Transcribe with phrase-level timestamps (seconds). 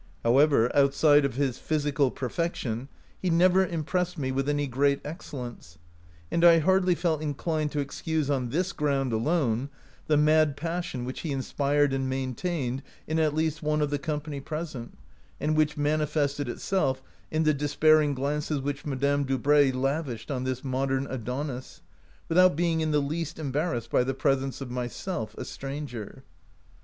[0.23, 2.87] However, outside of his physical perfection
[3.21, 5.77] he never impressed me with any great excellence,
[6.31, 9.69] and I hardly felt inclined to excuse, on this ground alone,
[10.07, 13.99] the mad passion which he inspired and main tained in at least one of the
[13.99, 14.97] company present,
[15.39, 21.05] and which manifested itself in the despairing glances which Madame Dubray lavished on this modern
[21.11, 21.83] Adonis,
[22.27, 26.23] without being in the least embarrassed by the pres ence of myself, a stranger.